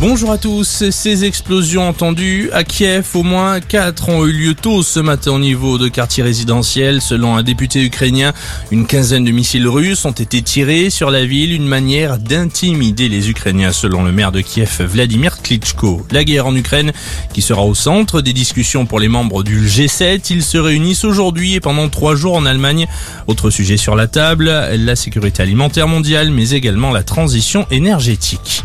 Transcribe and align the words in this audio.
Bonjour 0.00 0.32
à 0.32 0.38
tous. 0.38 0.88
Ces 0.90 1.26
explosions 1.26 1.86
entendues 1.86 2.48
à 2.54 2.64
Kiev, 2.64 3.06
au 3.12 3.22
moins 3.22 3.60
4 3.60 4.08
ont 4.08 4.24
eu 4.24 4.32
lieu 4.32 4.54
tôt 4.54 4.82
ce 4.82 4.98
matin 4.98 5.32
au 5.32 5.38
niveau 5.38 5.76
de 5.76 5.88
quartiers 5.88 6.22
résidentiels. 6.22 7.02
Selon 7.02 7.36
un 7.36 7.42
député 7.42 7.84
ukrainien, 7.84 8.32
une 8.70 8.86
quinzaine 8.86 9.26
de 9.26 9.30
missiles 9.30 9.68
russes 9.68 10.06
ont 10.06 10.12
été 10.12 10.40
tirés 10.40 10.88
sur 10.88 11.10
la 11.10 11.26
ville, 11.26 11.52
une 11.52 11.66
manière 11.66 12.16
d'intimider 12.16 13.10
les 13.10 13.28
Ukrainiens, 13.28 13.72
selon 13.72 14.02
le 14.02 14.10
maire 14.10 14.32
de 14.32 14.40
Kiev, 14.40 14.80
Vladimir 14.80 15.42
Klitschko. 15.42 16.06
La 16.12 16.24
guerre 16.24 16.46
en 16.46 16.56
Ukraine 16.56 16.92
qui 17.34 17.42
sera 17.42 17.62
au 17.66 17.74
centre 17.74 18.22
des 18.22 18.32
discussions 18.32 18.86
pour 18.86 19.00
les 19.00 19.08
membres 19.08 19.42
du 19.42 19.66
G7. 19.66 20.28
Ils 20.30 20.44
se 20.44 20.56
réunissent 20.56 21.04
aujourd'hui 21.04 21.56
et 21.56 21.60
pendant 21.60 21.90
trois 21.90 22.16
jours 22.16 22.36
en 22.36 22.46
Allemagne. 22.46 22.86
Autre 23.26 23.50
sujet 23.50 23.76
sur 23.76 23.96
la 23.96 24.06
table, 24.06 24.46
la 24.46 24.96
sécurité 24.96 25.42
alimentaire 25.42 25.88
mondiale, 25.88 26.30
mais 26.30 26.52
également 26.52 26.90
la 26.90 27.02
transition 27.02 27.66
énergétique. 27.70 28.64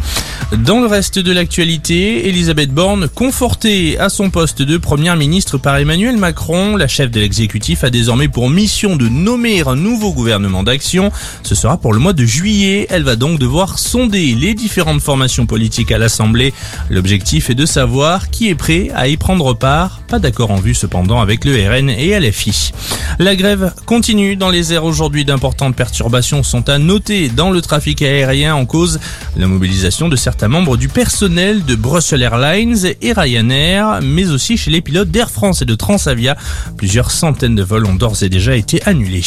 Dans 0.58 0.80
le 0.80 0.88
reste 0.88 1.20
de 1.20 1.32
l'actualité, 1.32 2.30
Elisabeth 2.30 2.72
Borne, 2.72 3.08
confortée 3.08 4.00
à 4.00 4.10
son 4.10 4.30
poste 4.30 4.62
de 4.62 4.78
première 4.78 5.16
ministre 5.16 5.58
par 5.58 5.78
Emmanuel 5.78 6.18
Macron, 6.18 6.76
la 6.76 6.88
chef 6.88 7.12
de 7.12 7.20
l'exécutif 7.20 7.84
a 7.84 7.90
désormais 7.90 8.28
pour 8.28 8.50
mission 8.50 8.96
de 8.96 9.08
nommer 9.08 9.62
un 9.68 9.76
nouveau 9.76 10.14
gouvernement 10.14 10.64
d'action. 10.64 11.12
Ce 11.44 11.56
sera 11.56 11.78
pour 11.78 11.94
le 11.94 12.00
mois 12.00 12.14
de 12.14 12.26
juillet. 12.26 12.88
Elle 12.90 13.04
va 13.04 13.16
donc 13.16 13.40
devoir 13.40 13.80
sonder 13.80 14.36
les 14.36 14.54
différentes 14.54 15.02
formations 15.02 15.46
politiques 15.46 15.92
à 15.92 15.98
l'Assemblée. 15.98 16.54
L'objectif 16.90 17.50
est 17.50 17.56
de 17.56 17.66
savoir 17.66 18.30
qui 18.30 18.50
est 18.50 18.56
prêt 18.56 18.90
à 18.96 19.08
y 19.08 19.18
prendre 19.18 19.54
part. 19.54 20.02
Pas 20.08 20.20
d'accord 20.20 20.52
en 20.52 20.56
vue 20.56 20.76
cependant 20.76 21.22
avec 21.22 21.44
le 21.46 21.54
RN 21.54 21.90
et 21.90 22.18
LFI. 22.20 22.72
La 23.20 23.36
grève 23.36 23.74
continue 23.86 24.36
dans 24.36 24.50
les 24.50 24.74
airs 24.74 24.84
aujourd'hui. 24.84 25.26
D'importantes 25.26 25.76
perturbations 25.76 26.44
sont 26.44 26.70
à 26.70 26.78
noter 26.78 27.30
dans 27.30 27.52
le 27.52 27.62
trafic 27.62 28.02
aérien 28.02 28.56
en 28.56 28.66
cause 28.66 29.00
la 29.38 29.48
mobilisation 29.48 30.10
de 30.10 30.16
certains 30.16 30.48
membres 30.48 30.78
du 30.78 30.88
personnel 30.88 31.64
de 31.64 31.76
Brussels 31.76 32.22
Airlines 32.22 32.94
et 33.02 33.14
Ryanair, 33.14 34.00
mais 34.02 34.30
aussi 34.30 34.58
chez 34.58 34.72
les 34.72 34.82
pilotes 34.82 35.10
d'Air 35.10 35.32
France 35.32 35.62
et 35.62 35.66
de 35.66 35.76
Transavia. 35.76 36.36
Plusieurs 36.78 37.12
centaines 37.12 37.56
de 37.56 37.64
vols 37.64 37.86
ont 37.86 37.96
d'ores 37.96 38.24
et 38.24 38.30
déjà 38.30 38.56
été 38.56 38.82
annulés. 38.86 39.24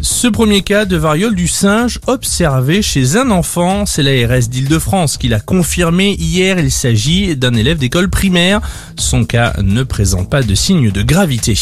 Ce 0.00 0.28
premier 0.28 0.62
cas 0.62 0.84
de 0.84 0.96
variole 0.96 1.34
du 1.34 1.48
singe 1.48 2.00
observé 2.06 2.82
chez 2.82 3.16
un 3.16 3.30
enfant, 3.30 3.86
c'est 3.86 4.02
l'ARS 4.02 4.48
d'Île-de-France 4.48 5.16
qui 5.16 5.28
l'a 5.28 5.40
confirmé 5.40 6.14
hier. 6.18 6.58
Il 6.58 6.70
s'agit 6.70 7.36
d'un 7.36 7.54
élève 7.54 7.78
d'école 7.78 8.10
primaire. 8.10 8.60
Son 8.98 9.24
cas 9.24 9.54
ne 9.62 9.82
présente 9.82 10.28
pas 10.28 10.42
de 10.42 10.54
signe 10.54 10.90
de 10.90 11.02
gravité. 11.02 11.58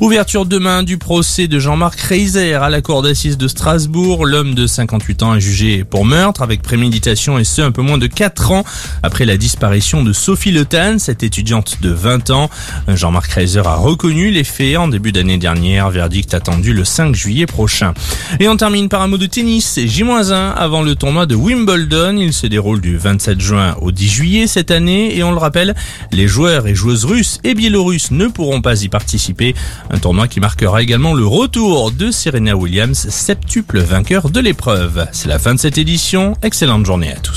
Ouverture 0.00 0.46
demain 0.46 0.82
du 0.90 0.98
procès 0.98 1.46
de 1.46 1.60
Jean-Marc 1.60 2.00
Reiser 2.00 2.54
à 2.54 2.68
la 2.68 2.80
cour 2.82 3.02
d'assises 3.02 3.38
de 3.38 3.46
Strasbourg. 3.46 4.26
L'homme 4.26 4.56
de 4.56 4.66
58 4.66 5.22
ans 5.22 5.34
est 5.36 5.40
jugé 5.40 5.84
pour 5.84 6.04
meurtre 6.04 6.42
avec 6.42 6.62
préméditation 6.62 7.38
et 7.38 7.44
ce 7.44 7.62
un 7.62 7.70
peu 7.70 7.80
moins 7.80 7.96
de 7.96 8.08
4 8.08 8.50
ans 8.50 8.64
après 9.04 9.24
la 9.24 9.36
disparition 9.36 10.02
de 10.02 10.12
Sophie 10.12 10.50
Le 10.50 10.66
cette 10.98 11.22
étudiante 11.22 11.78
de 11.80 11.90
20 11.90 12.30
ans. 12.30 12.50
Jean-Marc 12.88 13.30
Reiser 13.30 13.62
a 13.64 13.76
reconnu 13.76 14.32
les 14.32 14.42
faits 14.42 14.78
en 14.78 14.88
début 14.88 15.12
d'année 15.12 15.38
dernière. 15.38 15.90
Verdict 15.90 16.34
attendu 16.34 16.72
le 16.72 16.84
5 16.84 17.14
juillet 17.14 17.46
prochain. 17.46 17.94
Et 18.40 18.48
on 18.48 18.56
termine 18.56 18.88
par 18.88 19.02
un 19.02 19.06
mot 19.06 19.18
de 19.18 19.26
tennis. 19.26 19.78
J-1 19.78 20.32
avant 20.32 20.82
le 20.82 20.96
tournoi 20.96 21.26
de 21.26 21.36
Wimbledon. 21.36 22.16
Il 22.16 22.32
se 22.32 22.48
déroule 22.48 22.80
du 22.80 22.96
27 22.96 23.40
juin 23.40 23.76
au 23.80 23.92
10 23.92 24.08
juillet 24.08 24.46
cette 24.48 24.72
année. 24.72 25.16
Et 25.16 25.22
on 25.22 25.30
le 25.30 25.38
rappelle, 25.38 25.76
les 26.10 26.26
joueurs 26.26 26.66
et 26.66 26.74
joueuses 26.74 27.04
russes 27.04 27.38
et 27.44 27.54
biélorusses 27.54 28.10
ne 28.10 28.26
pourront 28.26 28.60
pas 28.60 28.82
y 28.82 28.88
participer. 28.88 29.54
Un 29.92 29.98
tournoi 29.98 30.26
qui 30.26 30.40
marquera 30.40 30.79
également 30.80 31.14
le 31.14 31.26
retour 31.26 31.92
de 31.92 32.10
Serena 32.10 32.56
Williams, 32.56 33.08
septuple 33.08 33.80
vainqueur 33.80 34.30
de 34.30 34.40
l'épreuve. 34.40 35.06
C'est 35.12 35.28
la 35.28 35.38
fin 35.38 35.54
de 35.54 35.60
cette 35.60 35.78
édition. 35.78 36.34
Excellente 36.42 36.86
journée 36.86 37.12
à 37.12 37.16
tous. 37.16 37.28